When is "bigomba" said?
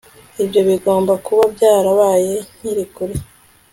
0.69-1.13